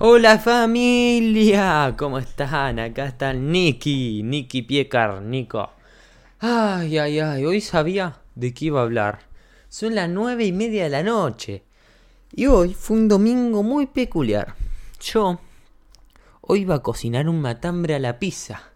Hola 0.00 0.40
familia, 0.40 1.94
¿cómo 1.96 2.18
están? 2.18 2.80
Acá 2.80 3.06
está 3.06 3.32
Nicky, 3.32 4.24
Nicky 4.24 4.62
Piecar, 4.62 5.22
Nico. 5.22 5.70
Ay, 6.40 6.98
ay, 6.98 7.20
ay, 7.20 7.44
hoy 7.46 7.60
sabía 7.60 8.18
de 8.34 8.52
qué 8.52 8.64
iba 8.64 8.80
a 8.80 8.82
hablar. 8.82 9.20
Son 9.68 9.94
las 9.94 10.10
nueve 10.10 10.46
y 10.46 10.52
media 10.52 10.82
de 10.82 10.90
la 10.90 11.04
noche. 11.04 11.62
Y 12.32 12.46
hoy 12.46 12.74
fue 12.74 12.96
un 12.96 13.06
domingo 13.06 13.62
muy 13.62 13.86
peculiar. 13.86 14.56
Yo 15.00 15.38
hoy 16.40 16.62
iba 16.62 16.74
a 16.74 16.82
cocinar 16.82 17.28
un 17.28 17.40
matambre 17.40 17.94
a 17.94 18.00
la 18.00 18.18
pizza. 18.18 18.72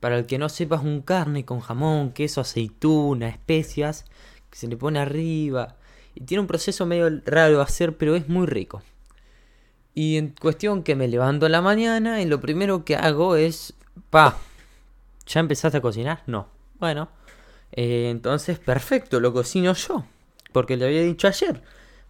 Para 0.00 0.18
el 0.18 0.26
que 0.26 0.36
no 0.36 0.50
sepas, 0.50 0.82
un 0.82 1.00
carne 1.00 1.46
con 1.46 1.60
jamón, 1.60 2.12
queso, 2.12 2.42
aceituna, 2.42 3.28
especias, 3.28 4.04
que 4.50 4.58
se 4.58 4.68
le 4.68 4.76
pone 4.76 4.98
arriba. 4.98 5.76
Y 6.14 6.24
tiene 6.24 6.42
un 6.42 6.46
proceso 6.46 6.84
medio 6.84 7.08
raro 7.24 7.56
de 7.56 7.62
hacer, 7.62 7.96
pero 7.96 8.16
es 8.16 8.28
muy 8.28 8.46
rico. 8.46 8.82
Y 9.94 10.16
en 10.16 10.28
cuestión 10.28 10.82
que 10.82 10.96
me 10.96 11.08
levanto 11.08 11.46
a 11.46 11.48
la 11.48 11.60
mañana 11.60 12.22
y 12.22 12.26
lo 12.26 12.40
primero 12.40 12.84
que 12.84 12.96
hago 12.96 13.36
es, 13.36 13.74
pa, 14.10 14.38
¿ya 15.26 15.40
empezaste 15.40 15.78
a 15.78 15.82
cocinar? 15.82 16.22
No. 16.26 16.48
Bueno, 16.78 17.08
eh, 17.72 18.08
entonces 18.10 18.58
perfecto, 18.58 19.20
lo 19.20 19.32
cocino 19.32 19.74
yo, 19.74 20.04
porque 20.52 20.76
le 20.76 20.86
había 20.86 21.02
dicho 21.02 21.28
ayer. 21.28 21.62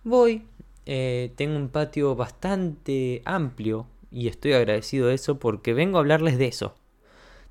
Voy, 0.05 0.45
eh, 0.87 1.33
tengo 1.37 1.57
un 1.57 1.69
patio 1.69 2.15
bastante 2.15 3.23
amplio 3.25 3.87
y 4.11 4.29
estoy 4.29 4.53
agradecido 4.53 5.09
de 5.09 5.15
eso 5.15 5.39
porque 5.39 5.75
vengo 5.75 5.99
a 5.99 6.01
hablarles 6.01 6.39
de 6.39 6.47
eso, 6.47 6.75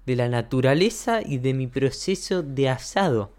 de 0.05 0.15
la 0.15 0.29
naturaleza 0.29 1.21
y 1.21 1.39
de 1.39 1.53
mi 1.53 1.67
proceso 1.67 2.41
de 2.41 2.69
asado. 2.69 3.31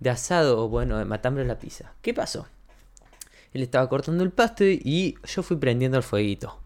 De 0.00 0.10
asado, 0.10 0.64
o 0.64 0.68
bueno, 0.68 0.98
de 0.98 1.04
matambre 1.04 1.44
a 1.44 1.46
la 1.46 1.58
pizza. 1.58 1.92
¿Qué 2.02 2.14
pasó? 2.14 2.46
Él 3.52 3.62
estaba 3.62 3.88
cortando 3.88 4.22
el 4.22 4.30
pasto 4.30 4.64
y 4.64 5.16
yo 5.24 5.42
fui 5.42 5.56
prendiendo 5.56 5.96
el 5.96 6.02
fueguito. 6.02 6.60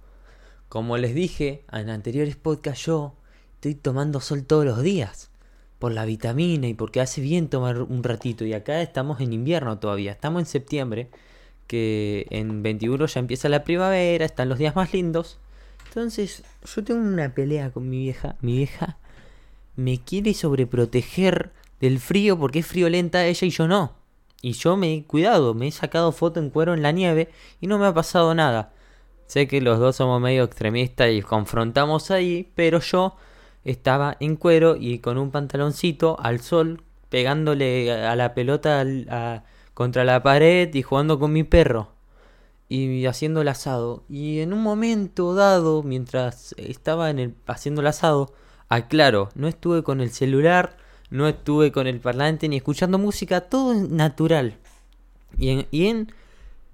Como 0.68 0.96
les 0.96 1.14
dije 1.14 1.64
en 1.72 1.88
anteriores 1.88 2.36
podcasts, 2.36 2.86
yo 2.86 3.14
estoy 3.54 3.74
tomando 3.74 4.20
sol 4.20 4.44
todos 4.44 4.64
los 4.64 4.82
días. 4.82 5.30
Por 5.78 5.92
la 5.92 6.04
vitamina 6.04 6.66
y 6.66 6.74
porque 6.74 7.00
hace 7.00 7.20
bien 7.20 7.48
tomar 7.48 7.82
un 7.82 8.02
ratito. 8.02 8.44
Y 8.44 8.54
acá 8.54 8.80
estamos 8.80 9.20
en 9.20 9.32
invierno 9.32 9.78
todavía. 9.78 10.12
Estamos 10.12 10.40
en 10.40 10.46
septiembre. 10.46 11.10
Que 11.66 12.26
en 12.30 12.62
21 12.62 13.06
ya 13.06 13.20
empieza 13.20 13.48
la 13.48 13.64
primavera. 13.64 14.24
Están 14.24 14.48
los 14.48 14.58
días 14.58 14.76
más 14.76 14.92
lindos. 14.92 15.38
Entonces 15.86 16.42
yo 16.74 16.84
tengo 16.84 17.00
una 17.00 17.34
pelea 17.34 17.70
con 17.70 17.88
mi 17.88 17.98
vieja. 17.98 18.36
Mi 18.40 18.56
vieja 18.56 18.96
me 19.76 20.00
quiere 20.00 20.34
sobreproteger 20.34 21.52
del 21.80 21.98
frío 22.00 22.38
porque 22.38 22.60
es 22.60 22.66
friolenta 22.66 23.26
ella 23.26 23.46
y 23.46 23.50
yo 23.50 23.68
no. 23.68 23.94
Y 24.44 24.52
yo 24.52 24.76
me 24.76 24.92
he 24.92 25.04
cuidado, 25.04 25.54
me 25.54 25.68
he 25.68 25.70
sacado 25.70 26.12
foto 26.12 26.38
en 26.38 26.50
cuero 26.50 26.74
en 26.74 26.82
la 26.82 26.92
nieve 26.92 27.30
y 27.62 27.66
no 27.66 27.78
me 27.78 27.86
ha 27.86 27.94
pasado 27.94 28.34
nada. 28.34 28.74
Sé 29.26 29.48
que 29.48 29.62
los 29.62 29.78
dos 29.78 29.96
somos 29.96 30.20
medio 30.20 30.44
extremistas 30.44 31.12
y 31.12 31.22
confrontamos 31.22 32.10
ahí, 32.10 32.52
pero 32.54 32.80
yo 32.80 33.16
estaba 33.64 34.18
en 34.20 34.36
cuero 34.36 34.76
y 34.78 34.98
con 34.98 35.16
un 35.16 35.30
pantaloncito 35.30 36.18
al 36.20 36.40
sol, 36.40 36.82
pegándole 37.08 37.90
a 37.90 38.14
la 38.16 38.34
pelota 38.34 38.84
contra 39.72 40.04
la 40.04 40.22
pared 40.22 40.74
y 40.74 40.82
jugando 40.82 41.18
con 41.18 41.32
mi 41.32 41.44
perro. 41.44 41.92
Y 42.68 43.06
haciendo 43.06 43.40
el 43.40 43.48
asado. 43.48 44.04
Y 44.10 44.40
en 44.40 44.52
un 44.52 44.62
momento 44.62 45.34
dado, 45.34 45.82
mientras 45.82 46.54
estaba 46.58 47.08
el, 47.08 47.34
haciendo 47.46 47.80
el 47.80 47.86
asado, 47.86 48.34
aclaro, 48.68 49.30
no 49.36 49.48
estuve 49.48 49.82
con 49.82 50.02
el 50.02 50.10
celular 50.10 50.83
no 51.10 51.28
estuve 51.28 51.72
con 51.72 51.86
el 51.86 52.00
parlante 52.00 52.48
ni 52.48 52.56
escuchando 52.56 52.98
música, 52.98 53.42
todo 53.42 53.74
natural. 53.74 54.56
Y 55.38 55.50
en, 55.50 55.66
y, 55.70 55.86
en, 55.86 56.12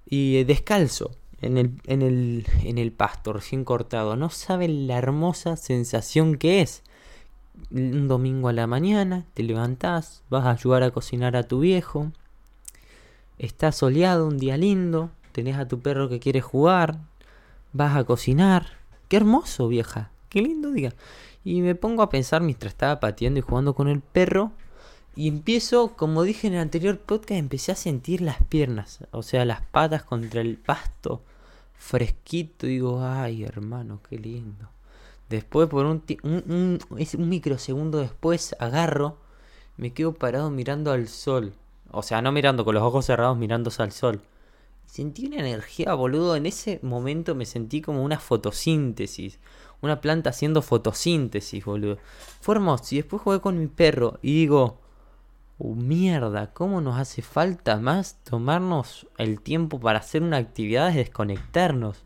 y 0.06 0.45
descalzo 0.45 1.12
en 1.41 1.56
el, 1.56 1.81
en, 1.86 2.03
el, 2.03 2.47
en 2.62 2.78
el 2.78 2.92
pasto 2.92 3.33
recién 3.33 3.64
cortado. 3.64 4.17
No 4.17 4.31
saben 4.31 4.86
la 4.86 4.98
hermosa 4.98 5.56
sensación 5.56 6.36
que 6.36 6.61
es. 6.61 6.83
Un 7.70 8.08
domingo 8.08 8.48
a 8.48 8.53
la 8.53 8.67
mañana, 8.67 9.27
te 9.34 9.42
levantás, 9.42 10.23
vas 10.31 10.47
a 10.47 10.53
ayudar 10.53 10.83
a 10.83 10.91
cocinar 10.91 11.36
a 11.36 11.42
tu 11.42 11.61
viejo. 11.61 12.11
Está 13.39 13.73
soleado, 13.73 14.27
un 14.27 14.39
día 14.39 14.57
lindo, 14.57 15.11
tenés 15.33 15.57
a 15.57 15.68
tu 15.68 15.80
perro 15.80 16.08
que 16.08 16.20
quiere 16.20 16.41
jugar, 16.41 16.98
vas 17.73 17.97
a 17.97 18.05
cocinar. 18.05 18.79
Qué 19.08 19.17
hermoso, 19.17 19.68
vieja. 19.68 20.11
Qué 20.29 20.42
lindo 20.42 20.70
día. 20.70 20.95
Y 21.45 21.62
me 21.62 21.74
pongo 21.74 22.02
a 22.02 22.11
pensar 22.11 22.42
mientras 22.42 22.73
estaba 22.73 23.01
pateando 23.01 23.39
y 23.39 23.42
jugando 23.42 23.74
con 23.74 23.89
el 23.89 24.01
perro. 24.01 24.52
Y 25.17 25.28
empiezo, 25.28 25.96
como 25.96 26.23
dije 26.23 26.46
en 26.46 26.55
el 26.55 26.61
anterior 26.61 26.98
podcast, 26.98 27.33
empecé 27.33 27.73
a 27.73 27.77
sentir 27.77 28.20
las 28.20 28.42
piernas, 28.45 29.01
o 29.11 29.23
sea, 29.23 29.45
las 29.45 29.61
patas 29.62 30.05
contra 30.05 30.40
el 30.40 30.56
pasto 30.56 31.23
fresquito. 31.74 32.67
Digo, 32.67 33.02
ay, 33.02 33.42
hermano, 33.42 34.00
qué 34.08 34.18
lindo. 34.18 34.68
Después, 35.29 35.68
por 35.68 35.86
un, 35.86 36.05
un, 36.23 36.79
un, 36.90 37.29
microsegundo 37.29 37.98
después, 37.98 38.55
agarro, 38.58 39.18
me 39.77 39.92
quedo 39.92 40.12
parado 40.12 40.50
mirando 40.50 40.92
al 40.92 41.08
sol. 41.08 41.55
O 41.90 42.02
sea, 42.02 42.23
no 42.23 42.30
mirando 42.33 42.64
con 42.64 42.74
los 42.74 42.84
ojos 42.84 43.06
cerrados, 43.06 43.36
mirándose 43.36 43.83
al 43.83 43.92
sol. 43.92 44.20
Sentí 44.86 45.27
una 45.27 45.39
energía, 45.39 45.95
boludo. 45.95 46.36
En 46.36 46.46
ese 46.46 46.80
momento 46.83 47.34
me 47.34 47.46
sentí 47.46 47.80
como 47.80 48.02
una 48.02 48.18
fotosíntesis 48.18 49.39
una 49.83 50.01
planta 50.01 50.30
haciendo 50.30 50.63
fotosíntesis, 50.63 51.64
boludo. 51.64 51.98
Fue 52.41 52.55
hermoso. 52.55 52.95
Y 52.95 52.98
después 52.98 53.23
jugué 53.23 53.41
con 53.41 53.58
mi 53.58 53.67
perro 53.67 54.18
y 54.23 54.35
digo, 54.35 54.79
oh, 55.58 55.74
mierda, 55.74 56.52
¿cómo 56.52 56.80
nos 56.80 56.98
hace 56.98 57.23
falta 57.23 57.77
más 57.79 58.18
tomarnos 58.24 59.07
el 59.18 59.41
tiempo 59.41 59.80
para 59.80 60.01
hacer 60.01 60.23
una 60.23 60.36
actividad, 60.36 60.92
desconectarnos? 60.92 62.05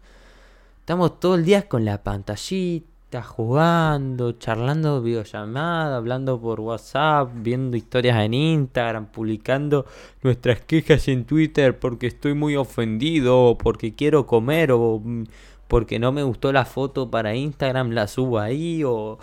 Estamos 0.81 1.19
todo 1.19 1.37
el 1.37 1.45
día 1.45 1.69
con 1.69 1.85
la 1.85 2.03
pantallita, 2.03 3.23
jugando, 3.23 4.33
charlando 4.33 5.01
videollamada, 5.01 5.97
hablando 5.97 6.41
por 6.41 6.61
WhatsApp, 6.61 7.31
viendo 7.35 7.77
historias 7.77 8.19
en 8.23 8.35
Instagram, 8.35 9.07
publicando 9.07 9.87
nuestras 10.23 10.61
quejas 10.61 11.09
en 11.09 11.25
Twitter 11.25 11.79
porque 11.79 12.07
estoy 12.07 12.35
muy 12.35 12.57
ofendido, 12.57 13.57
porque 13.59 13.95
quiero 13.95 14.27
comer 14.27 14.73
o 14.73 15.01
mm, 15.03 15.25
porque 15.69 15.99
no 15.99 16.13
me 16.13 16.23
gustó 16.23 16.53
la 16.53 16.65
foto 16.65 17.11
para 17.11 17.35
Instagram, 17.35 17.91
la 17.91 18.07
subo 18.07 18.39
ahí, 18.39 18.83
o, 18.85 19.19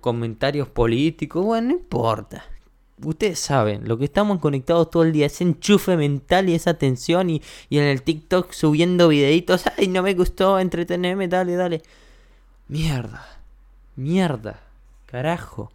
comentarios 0.00 0.68
políticos, 0.68 1.44
bueno, 1.44 1.68
no 1.68 1.74
importa. 1.74 2.44
Ustedes 3.04 3.38
saben, 3.38 3.88
lo 3.88 3.96
que 3.96 4.04
estamos 4.04 4.40
conectados 4.40 4.90
todo 4.90 5.04
el 5.04 5.12
día, 5.12 5.26
ese 5.26 5.44
enchufe 5.44 5.96
mental 5.96 6.48
y 6.48 6.54
esa 6.54 6.74
tensión 6.74 7.30
y, 7.30 7.40
y 7.68 7.78
en 7.78 7.84
el 7.84 8.02
TikTok 8.02 8.52
subiendo 8.52 9.08
videitos, 9.08 9.64
ay, 9.78 9.88
no 9.88 10.02
me 10.02 10.14
gustó, 10.14 10.58
entretenerme, 10.58 11.28
dale, 11.28 11.54
dale. 11.54 11.82
Mierda, 12.68 13.26
mierda, 13.96 14.60
carajo. 15.06 15.70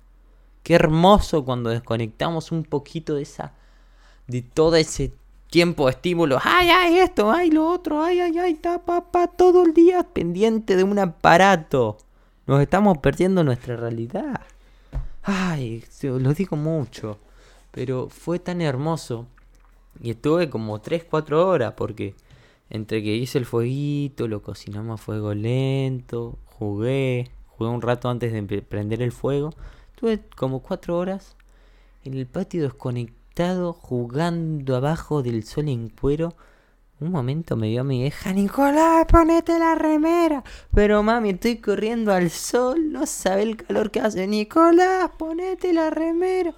Qué 0.63 0.75
hermoso 0.75 1.45
cuando 1.45 1.69
desconectamos 1.69 2.51
un 2.51 2.63
poquito 2.63 3.15
de 3.15 3.23
esa, 3.23 3.53
de 4.27 4.41
todo 4.41 4.75
ese 4.75 5.13
tiempo 5.49 5.85
de 5.85 5.91
estímulos. 5.91 6.41
Ay, 6.43 6.69
ay, 6.69 6.99
esto, 6.99 7.31
ay, 7.31 7.49
lo 7.51 7.69
otro, 7.69 8.03
ay, 8.03 8.19
ay, 8.19 8.37
ay, 8.37 8.53
está 8.53 8.83
papá 8.83 9.27
todo 9.27 9.63
el 9.63 9.73
día 9.73 10.03
pendiente 10.03 10.75
de 10.75 10.83
un 10.83 10.99
aparato. 10.99 11.97
Nos 12.47 12.61
estamos 12.61 12.97
perdiendo 12.99 13.43
nuestra 13.43 13.75
realidad. 13.75 14.41
Ay, 15.23 15.83
lo 16.01 16.33
digo 16.33 16.55
mucho. 16.57 17.19
Pero 17.71 18.09
fue 18.09 18.39
tan 18.39 18.61
hermoso. 18.61 19.27
Y 20.01 20.11
estuve 20.11 20.49
como 20.49 20.81
3-4 20.81 21.33
horas 21.33 21.73
porque 21.75 22.15
entre 22.69 23.01
que 23.01 23.15
hice 23.15 23.37
el 23.37 23.45
fueguito, 23.45 24.27
lo 24.27 24.41
cocinamos 24.41 24.99
a 24.99 25.03
fuego 25.03 25.33
lento, 25.33 26.37
jugué, 26.45 27.31
jugué 27.47 27.69
un 27.69 27.81
rato 27.81 28.09
antes 28.09 28.33
de 28.33 28.61
prender 28.61 29.01
el 29.01 29.11
fuego. 29.11 29.51
Estuve 29.93 30.21
como 30.35 30.61
4 30.61 30.97
horas 30.97 31.35
en 32.03 32.13
el 32.13 32.27
patio 32.27 32.63
desconectado 32.63 33.24
jugando 33.73 34.75
abajo 34.75 35.21
del 35.21 35.43
sol 35.43 35.67
en 35.67 35.89
cuero. 35.89 36.35
Un 37.01 37.11
momento 37.11 37.57
me 37.57 37.67
vio 37.67 37.83
mi 37.83 38.05
hija, 38.05 38.31
Nicolás, 38.31 39.05
ponete 39.09 39.59
la 39.59 39.75
remera. 39.75 40.43
Pero 40.73 41.03
mami, 41.03 41.31
estoy 41.31 41.57
corriendo 41.57 42.13
al 42.13 42.29
sol, 42.29 42.93
no 42.93 43.05
sabe 43.05 43.43
el 43.43 43.57
calor 43.57 43.91
que 43.91 43.99
hace. 43.99 44.25
Nicolás, 44.27 45.11
ponete 45.17 45.73
la 45.73 45.89
remera. 45.89 46.53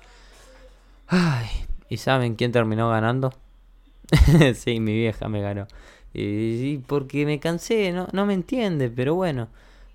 Ay, 1.07 1.47
¿y 1.89 1.97
saben 1.97 2.35
quién 2.35 2.51
terminó 2.51 2.89
ganando? 2.89 3.33
sí, 4.55 4.79
mi 4.79 4.93
vieja 4.93 5.27
me 5.27 5.41
ganó. 5.41 5.65
Y, 6.13 6.77
porque 6.79 7.25
me 7.25 7.39
cansé, 7.39 7.91
no, 7.91 8.07
no 8.11 8.25
me 8.27 8.33
entiende, 8.33 8.89
pero 8.89 9.15
bueno. 9.15 9.47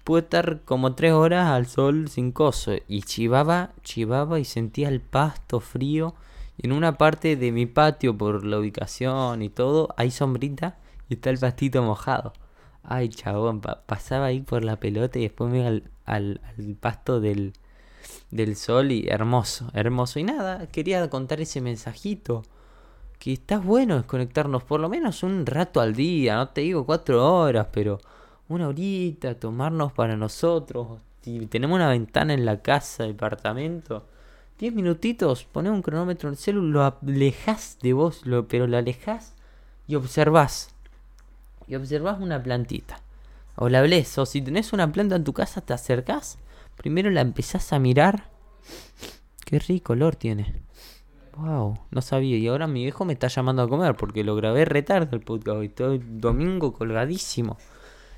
Pude 0.03 0.23
estar 0.23 0.63
como 0.65 0.97
tres 0.97 1.13
horas 1.13 1.49
al 1.49 1.67
sol 1.67 2.09
sin 2.09 2.33
coso. 2.33 2.73
Y 2.89 3.03
chivaba, 3.03 3.71
chivaba 3.85 4.41
y 4.41 4.45
sentía 4.45 4.89
el 4.89 5.01
pasto 5.01 5.61
frío 5.61 6.17
en 6.59 6.73
una 6.73 6.99
parte 6.99 7.37
de 7.37 7.53
mi 7.53 7.67
patio, 7.67 8.17
por 8.17 8.45
la 8.45 8.59
ubicación 8.59 9.43
y 9.43 9.49
todo, 9.49 9.89
hay 9.97 10.11
sombrita 10.11 10.79
y 11.09 11.15
está 11.15 11.31
el 11.31 11.39
pastito 11.39 11.83
mojado. 11.83 12.33
Ay, 12.83 13.09
chabón, 13.09 13.61
pasaba 13.61 14.27
ahí 14.27 14.41
por 14.41 14.65
la 14.65 14.81
pelota 14.81 15.19
y 15.19 15.23
después 15.23 15.51
me 15.51 15.61
iba 15.61 15.69
al, 15.69 15.91
al, 16.05 16.41
pasto 16.81 17.21
del, 17.21 17.53
del 18.31 18.57
sol 18.57 18.91
y 18.93 19.07
hermoso, 19.09 19.71
hermoso. 19.75 20.19
Y 20.19 20.25
nada, 20.25 20.67
quería 20.69 21.09
contar 21.11 21.41
ese 21.41 21.61
mensajito. 21.61 22.43
Que 23.19 23.33
está 23.35 23.59
bueno 23.59 23.97
desconectarnos 23.97 24.65
por 24.65 24.81
lo 24.81 24.89
menos 24.89 25.23
un 25.23 25.47
rato 25.47 25.81
al 25.81 25.95
día, 25.95 26.35
no 26.37 26.49
te 26.49 26.63
digo 26.63 26.85
cuatro 26.85 27.25
horas, 27.25 27.69
pero 27.73 28.01
una 28.49 28.69
horita, 28.69 29.39
tomarnos 29.39 29.93
para 29.93 30.17
nosotros. 30.17 31.01
Si 31.23 31.47
tenemos 31.47 31.77
una 31.77 31.89
ventana 31.89 32.35
en 32.35 32.45
la 32.45 32.63
casa, 32.63 33.05
departamento. 33.05 34.07
10 34.63 34.75
minutitos, 34.75 35.43
pones 35.43 35.73
un 35.73 35.83
cronómetro 35.83 36.29
en 36.29 36.35
el 36.35 36.39
celular, 36.39 36.97
lo 37.03 37.11
alejas 37.11 37.79
de 37.83 37.95
vos, 37.95 38.23
pero 38.47 38.69
lo 38.69 38.79
alejas 38.79 39.35
y 39.89 39.97
observás. 39.97 40.71
Y 41.67 41.75
observás 41.75 42.21
una 42.21 42.41
plantita. 42.41 43.01
O 43.57 43.69
la 43.69 43.81
hables, 43.81 44.17
o 44.19 44.25
si 44.25 44.41
tenés 44.41 44.73
una 44.73 44.93
planta 44.93 45.17
en 45.17 45.25
tu 45.25 45.33
casa, 45.33 45.63
te 45.63 45.73
acercás. 45.73 46.39
Primero 46.77 47.11
la 47.11 47.23
empezás 47.23 47.73
a 47.73 47.81
mirar. 47.81 48.29
Qué 49.45 49.59
rico 49.59 49.95
olor 49.95 50.15
tiene. 50.15 50.63
Wow, 51.37 51.81
no 51.91 52.01
sabía. 52.01 52.37
Y 52.37 52.47
ahora 52.47 52.69
mi 52.69 52.85
viejo 52.85 53.05
me 53.05 53.15
está 53.15 53.27
llamando 53.27 53.63
a 53.63 53.69
comer 53.69 53.97
porque 53.97 54.23
lo 54.23 54.37
grabé 54.37 54.65
retardo 54.65 55.17
el 55.17 55.25
podcast 55.25 55.59
hoy. 55.59 55.71
Todo 55.71 55.95
el 55.95 56.21
domingo 56.21 56.73
colgadísimo. 56.73 57.59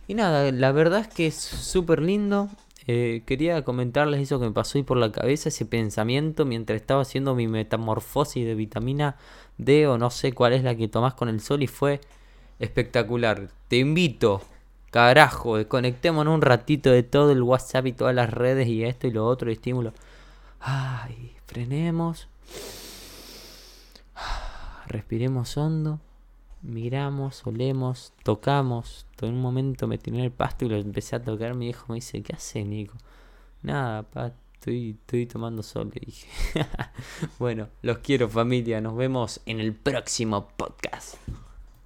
Y 0.07 0.13
nada, 0.13 0.53
la 0.53 0.73
verdad 0.73 1.01
es 1.01 1.09
que 1.09 1.27
es 1.27 1.37
súper 1.37 2.03
lindo. 2.03 2.51
Eh, 2.87 3.23
quería 3.27 3.65
comentarles 3.65 4.21
eso 4.21 4.39
que 4.39 4.47
me 4.47 4.53
pasó 4.53 4.77
ahí 4.79 4.85
por 4.85 4.99
la 4.99 5.11
cabeza, 5.11 5.49
ese 5.49 5.65
pensamiento 5.65 6.45
mientras 6.45 6.81
estaba 6.81 7.03
haciendo 7.03 7.35
mi 7.35 7.49
metamorfosis 7.49 8.45
de 8.45 8.55
vitamina 8.55 9.17
D 9.57 9.87
o 9.87 9.97
no 9.97 10.11
sé 10.11 10.33
cuál 10.33 10.53
es 10.53 10.63
la 10.63 10.75
que 10.75 10.89
tomás 10.89 11.15
con 11.15 11.29
el 11.29 11.41
sol 11.41 11.63
y 11.63 11.67
fue 11.67 12.01
espectacular. 12.59 13.49
Te 13.69 13.79
invito, 13.79 14.43
carajo, 14.91 15.57
desconectémonos 15.57 16.35
un 16.35 16.43
ratito 16.43 16.91
de 16.91 17.03
todo 17.03 17.33
el 17.33 17.43
WhatsApp 17.43 17.87
y 17.87 17.93
todas 17.93 18.15
las 18.15 18.31
redes 18.31 18.69
y 18.69 18.85
esto 18.85 19.07
y 19.07 19.13
lo 19.13 19.27
otro, 19.27 19.51
y 19.51 19.55
estímulo. 19.55 19.95
Ay, 20.61 21.35
frenemos. 21.47 22.29
Respiremos 24.87 25.57
hondo 25.57 26.01
miramos, 26.65 27.47
olemos, 27.47 28.13
tocamos. 28.23 29.07
En 29.21 29.35
un 29.35 29.41
momento 29.41 29.87
me 29.87 29.99
tiré 29.99 30.25
el 30.25 30.33
pasto 30.33 30.65
y 30.65 30.69
lo 30.69 30.77
empecé 30.77 31.17
a 31.17 31.23
tocar. 31.23 31.55
Mi 31.55 31.69
hijo 31.69 31.87
me 31.89 31.97
dice, 31.97 32.23
¿qué 32.23 32.35
hace, 32.35 32.65
Nico? 32.65 32.97
Nada, 33.63 34.03
pa, 34.03 34.33
estoy, 34.55 34.97
estoy 35.01 35.27
tomando 35.27 35.63
sol, 35.63 35.91
le 35.95 36.01
dije. 36.05 36.29
bueno, 37.39 37.69
los 37.83 37.99
quiero 37.99 38.29
familia, 38.29 38.81
nos 38.81 38.97
vemos 38.97 39.41
en 39.47 39.61
el 39.61 39.75
próximo 39.75 40.49
podcast. 40.57 41.17